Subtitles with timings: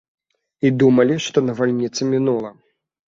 [0.69, 2.49] І думалі, што навальніца мінула.